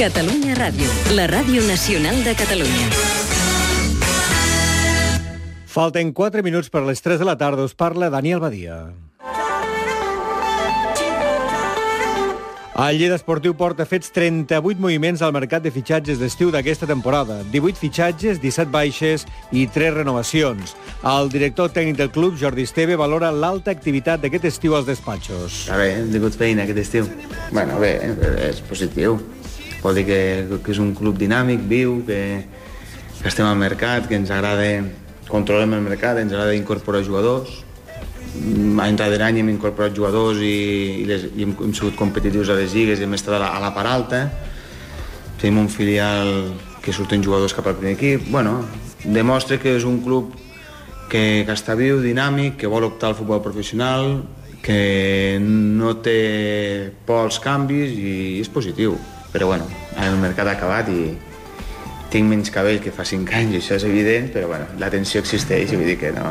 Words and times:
Catalunya 0.00 0.54
Ràdio, 0.56 0.86
la 1.12 1.26
ràdio 1.28 1.60
nacional 1.68 2.22
de 2.24 2.32
Catalunya. 2.32 2.86
Falten 5.68 6.14
4 6.16 6.40
minuts 6.40 6.70
per 6.72 6.80
les 6.86 7.02
3 7.04 7.18
de 7.20 7.26
la 7.28 7.34
tarda. 7.36 7.66
Us 7.68 7.74
parla 7.76 8.08
Daniel 8.08 8.40
Badia. 8.40 8.78
El 12.80 12.96
Lleida 12.96 13.18
Esportiu 13.20 13.52
porta 13.52 13.84
fets 13.84 14.08
38 14.16 14.80
moviments 14.80 15.20
al 15.20 15.34
mercat 15.36 15.60
de 15.60 15.68
fitxatges 15.74 16.16
d'estiu 16.16 16.48
d'aquesta 16.48 16.88
temporada. 16.88 17.42
18 17.52 17.76
fitxatges, 17.76 18.40
17 18.40 18.72
baixes 18.72 19.26
i 19.52 19.66
3 19.68 19.98
renovacions. 19.98 20.72
El 21.04 21.28
director 21.28 21.68
tècnic 21.76 21.98
del 22.00 22.08
club, 22.08 22.38
Jordi 22.40 22.64
Esteve, 22.64 22.96
valora 22.96 23.28
l'alta 23.28 23.68
activitat 23.76 24.24
d'aquest 24.24 24.48
estiu 24.48 24.78
als 24.80 24.88
despatxos. 24.88 25.66
A 25.68 25.76
veure, 25.76 26.00
hem 26.00 26.08
tingut 26.16 26.40
feina 26.40 26.64
aquest 26.64 26.80
estiu. 26.86 27.12
bueno, 27.52 27.76
bé, 27.84 27.98
és 28.48 28.64
positiu. 28.64 29.20
Vol 29.80 29.96
dir 29.96 30.04
que, 30.04 30.20
que 30.60 30.74
és 30.74 30.80
un 30.82 30.92
club 30.96 31.16
dinàmic, 31.20 31.62
viu, 31.68 32.00
que, 32.06 32.20
que 33.20 33.28
estem 33.28 33.46
al 33.48 33.56
mercat, 33.56 34.06
que 34.08 34.18
ens 34.18 34.30
agrada, 34.32 34.66
controlem 35.30 35.72
el 35.78 35.84
mercat, 35.84 36.20
ens 36.20 36.34
agrada 36.34 36.56
incorporar 36.56 37.00
jugadors. 37.06 37.62
Any 38.30 38.98
darrere 38.98 39.24
any 39.26 39.40
hem 39.40 39.48
incorporat 39.50 39.96
jugadors 39.96 40.42
i, 40.44 40.56
i, 41.00 41.06
les, 41.08 41.24
i 41.32 41.46
hem, 41.46 41.54
hem 41.64 41.72
sigut 41.74 41.96
competitius 41.98 42.52
a 42.52 42.58
les 42.58 42.74
lligues 42.76 43.00
i 43.00 43.06
hem 43.06 43.16
estat 43.16 43.38
a 43.38 43.40
la, 43.42 43.54
a 43.56 43.62
la 43.62 43.72
part 43.76 43.90
alta. 43.90 44.20
Tenim 45.40 45.62
un 45.64 45.70
filial 45.72 46.52
que 46.84 46.92
surten 46.92 47.24
jugadors 47.24 47.56
cap 47.56 47.66
al 47.66 47.78
primer 47.78 47.96
equip. 47.96 48.28
Bueno, 48.30 48.60
demostra 49.04 49.58
que 49.60 49.74
és 49.78 49.86
un 49.88 50.02
club 50.04 50.36
que, 51.10 51.42
que 51.48 51.56
està 51.56 51.74
viu, 51.78 52.02
dinàmic, 52.04 52.60
que 52.60 52.70
vol 52.70 52.86
optar 52.86 53.10
al 53.10 53.16
futbol 53.18 53.40
professional, 53.44 54.20
que 54.60 55.40
no 55.40 55.96
té 56.04 56.92
por 57.08 57.24
als 57.24 57.40
canvis 57.42 57.96
i 57.96 58.12
és 58.44 58.52
positiu. 58.52 58.98
Però 59.32 59.46
bueno, 59.46 59.66
el 60.00 60.16
mercat 60.18 60.48
ha 60.50 60.56
acabat 60.58 60.88
i 60.90 61.12
tinc 62.10 62.26
menys 62.26 62.50
cabell 62.50 62.80
que 62.82 62.90
fa 62.90 63.04
5 63.06 63.36
anys, 63.38 63.54
i 63.54 63.60
això 63.60 63.76
és 63.78 63.86
evident, 63.86 64.28
però 64.34 64.50
bueno, 64.50 64.66
la 64.82 64.90
tensió 64.90 65.22
existeix 65.22 65.70
i 65.70 65.78
vull 65.78 65.86
dir 65.92 65.96
que 66.00 66.10
no, 66.16 66.26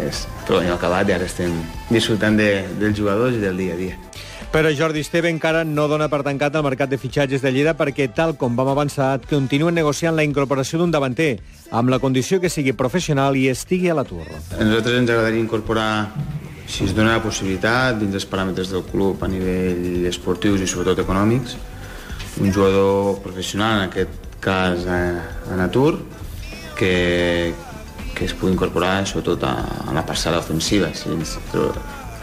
és 0.00 0.24
tot 0.46 0.56
l'any 0.56 0.72
acabat 0.72 1.10
i 1.10 1.16
ara 1.18 1.28
estem 1.28 1.52
disfrutant 1.90 2.38
de, 2.40 2.48
dels 2.80 2.96
jugadors 2.96 3.36
i 3.36 3.42
del 3.44 3.60
dia 3.60 3.76
a 3.76 3.80
dia. 3.80 3.98
Però 4.48 4.70
Jordi 4.72 5.02
Esteve 5.04 5.28
encara 5.28 5.60
no 5.68 5.84
dona 5.92 6.06
per 6.08 6.22
tancat 6.24 6.54
el 6.56 6.64
mercat 6.64 6.88
de 6.88 6.96
fitxatges 6.96 7.42
de 7.44 7.50
Lleida 7.52 7.74
perquè, 7.76 8.06
tal 8.16 8.32
com 8.40 8.56
vam 8.56 8.70
avançar, 8.72 9.18
continuen 9.28 9.76
negociant 9.76 10.16
la 10.16 10.24
incorporació 10.24 10.80
d'un 10.80 10.94
davanter, 10.94 11.34
amb 11.68 11.92
la 11.92 11.98
condició 12.00 12.40
que 12.40 12.48
sigui 12.48 12.72
professional 12.72 13.36
i 13.36 13.50
estigui 13.52 13.92
a 13.92 13.98
l'atur. 13.98 14.24
A 14.24 14.64
nosaltres 14.64 15.02
ens 15.02 15.12
agradaria 15.12 15.44
incorporar, 15.44 15.90
si 16.64 16.88
es 16.88 16.96
dona 16.96 17.18
la 17.18 17.24
possibilitat, 17.24 18.00
dins 18.00 18.16
els 18.16 18.24
paràmetres 18.24 18.72
del 18.72 18.86
club 18.88 19.20
a 19.20 19.28
nivell 19.28 20.08
esportius 20.08 20.64
i 20.64 20.70
sobretot 20.70 21.04
econòmics, 21.04 21.58
un 22.40 22.52
jugador 22.52 23.20
professional, 23.22 23.82
en 23.82 23.88
aquest 23.88 24.10
cas 24.40 24.84
eh, 24.86 25.18
en 25.52 25.60
atur, 25.60 25.98
que, 26.78 27.52
que 28.14 28.24
es 28.24 28.34
pugui 28.34 28.52
incorporar 28.54 29.06
sobretot 29.06 29.42
a, 29.44 29.54
a 29.88 29.94
la 29.94 30.04
parcel·la 30.06 30.40
ofensiva. 30.42 30.92
Si 30.94 31.10
ens, 31.10 31.36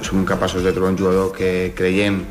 som 0.06 0.26
capaços 0.28 0.64
de 0.64 0.74
trobar 0.74 0.94
un 0.94 1.00
jugador 1.00 1.32
que 1.36 1.74
creiem 1.76 2.24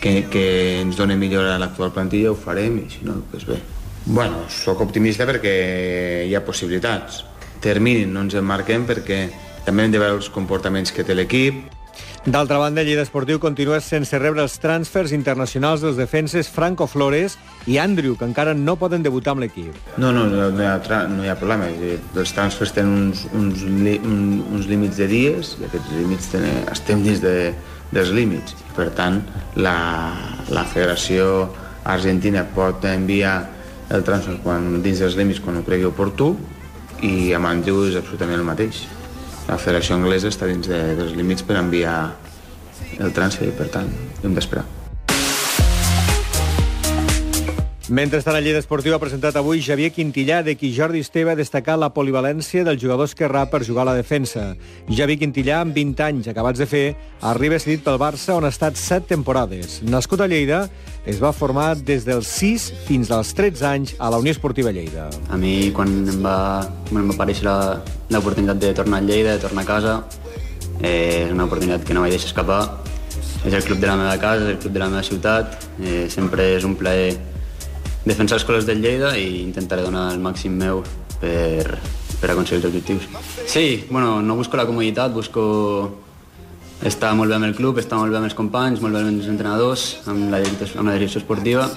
que, 0.00 0.26
que 0.32 0.46
ens 0.82 0.96
doni 0.96 1.16
millora 1.16 1.54
a 1.56 1.60
l'actual 1.60 1.92
plantilla, 1.92 2.32
ho 2.32 2.38
farem, 2.38 2.80
i 2.84 2.90
si 2.92 3.04
no, 3.04 3.20
doncs 3.32 3.48
bé. 3.48 3.60
Bueno, 4.06 4.44
sóc 4.52 4.80
optimista 4.84 5.26
perquè 5.28 5.56
hi 6.28 6.34
ha 6.36 6.44
possibilitats. 6.46 7.24
Termini 7.60 8.06
no 8.06 8.22
ens 8.24 8.36
en 8.38 8.46
marquem 8.46 8.84
perquè 8.86 9.24
també 9.66 9.86
hem 9.86 9.96
de 9.96 10.00
veure 10.00 10.20
els 10.20 10.28
comportaments 10.30 10.92
que 10.94 11.04
té 11.04 11.16
l'equip, 11.16 11.64
D'altra 12.26 12.58
banda, 12.58 12.80
el 12.82 12.88
Lleida 12.88 13.04
Esportiu 13.06 13.38
continua 13.38 13.76
sense 13.78 14.18
rebre 14.18 14.42
els 14.42 14.56
transfers 14.58 15.12
internacionals 15.14 15.84
dels 15.84 15.94
defenses 15.94 16.48
Franco 16.50 16.88
Flores 16.90 17.36
i 17.70 17.76
Andrew, 17.78 18.16
que 18.18 18.26
encara 18.26 18.50
no 18.50 18.74
poden 18.80 19.04
debutar 19.04 19.36
amb 19.36 19.44
l'equip. 19.44 19.76
No, 19.94 20.10
no, 20.10 20.24
no, 20.26 20.48
no, 20.50 20.64
hi 20.64 20.66
ha, 20.66 20.98
no 21.06 21.22
hi 21.22 21.30
ha 21.30 21.36
problema. 21.38 21.68
Els 21.70 22.34
transfers 22.34 22.74
tenen 22.74 23.12
uns, 23.12 23.22
uns, 23.30 23.62
li 23.62 23.94
un, 24.02 24.42
uns 24.58 24.66
límits 24.66 24.98
de 24.98 25.06
dies 25.12 25.52
i 25.60 25.68
aquests 25.70 25.94
límits 25.94 26.26
tenen, 26.34 26.58
estem 26.74 27.06
dins 27.06 27.22
de, 27.22 27.36
dels 27.94 28.10
límits. 28.10 28.58
Per 28.74 28.88
tant, 28.98 29.22
la, 29.54 29.76
la 30.50 30.66
Federació 30.66 31.46
Argentina 31.86 32.42
pot 32.58 32.90
enviar 32.90 33.38
el 33.94 34.02
transfer 34.02 34.40
quan, 34.42 34.80
dins 34.82 34.98
dels 34.98 35.14
límits 35.14 35.38
quan 35.46 35.62
ho 35.62 35.66
cregui 35.68 35.86
oportú 35.86 36.32
i 37.06 37.30
amb 37.38 37.54
Andrew 37.54 37.86
és 37.86 38.02
absolutament 38.02 38.42
el 38.42 38.50
mateix 38.50 38.82
la 39.46 39.58
federació 39.62 39.98
anglesa 39.98 40.32
està 40.32 40.48
dins 40.50 40.66
de, 40.70 40.80
dels 40.98 41.14
límits 41.18 41.46
per 41.46 41.60
enviar 41.60 41.98
el 42.98 43.14
transfer 43.16 43.50
i 43.50 43.54
per 43.56 43.70
tant 43.72 43.92
hem 44.24 44.34
d'esperar. 44.34 44.66
Mentrestant, 47.88 48.34
el 48.34 48.42
Lleida 48.42 48.58
Esportiu 48.58 48.96
ha 48.96 48.98
presentat 48.98 49.36
avui 49.38 49.60
Javier 49.62 49.92
Quintillà, 49.94 50.40
de 50.42 50.56
qui 50.58 50.72
Jordi 50.74 50.98
Esteve 51.04 51.30
ha 51.30 51.38
destacat 51.38 51.78
la 51.78 51.92
polivalència 51.94 52.64
del 52.66 52.80
jugador 52.82 53.06
esquerrà 53.06 53.44
per 53.46 53.60
jugar 53.62 53.84
a 53.84 53.92
la 53.92 53.94
defensa. 53.94 54.56
Javier 54.90 55.20
Quintillà, 55.20 55.60
amb 55.62 55.70
20 55.76 56.02
anys 56.02 56.26
acabats 56.32 56.58
de 56.58 56.66
fer, 56.66 56.96
arriba 57.30 57.60
cedit 57.62 57.84
pel 57.84 58.00
Barça, 58.02 58.34
on 58.34 58.42
ha 58.42 58.50
estat 58.50 58.74
7 58.74 59.06
temporades. 59.12 59.76
Nascut 59.86 60.24
a 60.24 60.26
Lleida, 60.26 60.64
es 61.06 61.20
va 61.22 61.30
formar 61.30 61.76
des 61.78 62.02
dels 62.08 62.32
6 62.40 62.64
fins 62.88 63.12
als 63.14 63.30
13 63.38 63.62
anys 63.70 63.94
a 64.02 64.10
la 64.10 64.18
Unió 64.18 64.34
Esportiva 64.34 64.74
Lleida. 64.74 65.06
A 65.30 65.38
mi, 65.38 65.70
quan 65.70 65.94
em 66.10 66.26
va, 66.26 66.66
quan 66.90 67.04
em 67.04 67.14
va 67.14 67.16
aparèixer 67.20 67.46
l'oportunitat 67.46 68.64
de 68.66 68.72
tornar 68.80 68.98
a 68.98 69.06
Lleida, 69.06 69.38
de 69.38 69.44
tornar 69.46 69.62
a 69.62 69.70
casa, 69.70 69.94
eh, 70.82 71.22
és 71.22 71.30
una 71.30 71.46
oportunitat 71.46 71.86
que 71.86 71.94
no 71.94 72.02
vaig 72.02 72.18
deixar 72.18 72.32
escapar. 72.34 72.60
És 73.46 73.54
el 73.54 73.62
club 73.62 73.78
de 73.78 73.86
la 73.86 73.94
meva 73.94 74.18
casa, 74.18 74.42
és 74.42 74.56
el 74.56 74.60
club 74.66 74.74
de 74.74 74.82
la 74.82 74.90
meva 74.90 75.06
ciutat. 75.06 75.54
Eh, 75.78 76.10
sempre 76.10 76.50
és 76.58 76.66
un 76.66 76.74
plaer 76.74 77.35
defensar 78.06 78.38
els 78.38 78.46
colors 78.46 78.66
del 78.68 78.80
Lleida 78.80 79.12
i 79.18 79.42
intentaré 79.42 79.84
donar 79.84 80.08
el 80.14 80.22
màxim 80.22 80.54
meu 80.56 80.82
per, 81.20 81.78
per 82.20 82.32
aconseguir 82.32 82.62
els 82.62 82.70
objectius. 82.70 83.08
Sí, 83.46 83.84
bueno, 83.90 84.22
no 84.22 84.38
busco 84.38 84.56
la 84.56 84.66
comoditat, 84.66 85.12
busco 85.12 85.44
estar 86.86 87.12
molt 87.18 87.32
bé 87.32 87.36
amb 87.36 87.48
el 87.48 87.54
club, 87.56 87.78
estar 87.82 87.98
molt 87.98 88.12
bé 88.12 88.20
amb 88.20 88.30
els 88.30 88.38
companys, 88.38 88.80
molt 88.84 88.94
bé 88.94 89.02
amb 89.02 89.12
els 89.12 89.28
entrenadors, 89.32 89.86
amb 90.06 90.30
la, 90.30 90.40
amb 90.40 90.88
la 90.88 90.96
direcció 90.96 91.20
esportiva 91.22 91.68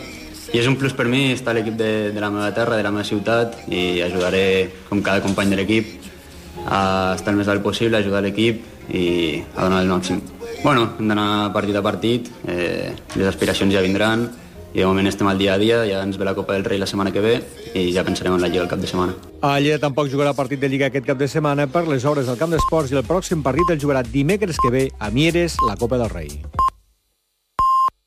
i 0.50 0.57
és 0.57 0.66
un 0.66 0.75
plus 0.81 0.95
per 0.97 1.06
mi 1.06 1.29
estar 1.35 1.53
a 1.53 1.59
l'equip 1.59 1.75
de, 1.78 2.09
de 2.13 2.22
la 2.22 2.31
meva 2.34 2.50
terra, 2.56 2.78
de 2.78 2.85
la 2.85 2.91
meva 2.94 3.06
ciutat 3.06 3.69
i 3.69 4.01
ajudaré, 4.01 4.72
com 4.90 5.03
cada 5.06 5.22
company 5.22 5.51
de 5.53 5.59
l'equip, 5.59 5.91
a 6.66 7.13
estar 7.13 7.34
el 7.34 7.38
més 7.38 7.50
alt 7.51 7.61
possible, 7.61 7.97
a 7.97 8.01
ajudar 8.01 8.23
l'equip 8.25 8.63
i 8.90 9.06
a 9.56 9.67
donar 9.67 9.84
el 9.84 9.91
màxim. 9.91 10.23
Bueno, 10.63 10.88
hem 10.97 11.11
d'anar 11.11 11.51
partit 11.53 11.78
a 11.78 11.84
partit, 11.85 12.31
eh, 12.50 12.90
les 13.16 13.29
aspiracions 13.29 13.73
ja 13.73 13.84
vindran, 13.85 14.25
i 14.74 14.80
de 14.80 14.85
moment 14.85 15.07
estem 15.09 15.28
al 15.28 15.40
dia 15.40 15.56
a 15.56 15.57
dia, 15.57 15.81
ja 15.90 16.03
ens 16.06 16.18
ve 16.19 16.25
la 16.28 16.35
Copa 16.38 16.53
del 16.53 16.66
Rei 16.66 16.80
la 16.80 16.88
setmana 16.88 17.12
que 17.12 17.24
ve 17.24 17.35
i 17.74 17.90
ja 17.96 18.03
pensarem 18.06 18.35
en 18.38 18.41
la 18.41 18.47
Lliga 18.47 18.63
el 18.63 18.69
cap 18.69 18.80
de 18.80 18.88
setmana. 18.88 19.16
A 19.41 19.57
Lleida 19.59 19.80
tampoc 19.81 20.12
jugarà 20.13 20.35
partit 20.38 20.62
de 20.62 20.69
Lliga 20.69 20.91
aquest 20.91 21.07
cap 21.09 21.18
de 21.18 21.28
setmana 21.28 21.68
per 21.68 21.88
les 21.88 22.06
hores 22.06 22.30
del 22.30 22.38
camp 22.38 22.53
d'esports 22.53 22.94
i 22.94 23.00
el 23.02 23.08
pròxim 23.08 23.44
partit 23.44 23.74
el 23.74 23.81
jugarà 23.81 24.03
dimecres 24.06 24.62
que 24.62 24.74
ve 24.74 24.90
a 25.00 25.09
Mieres, 25.09 25.58
la 25.68 25.75
Copa 25.75 25.97
del 25.97 26.09
Rei. 26.13 26.38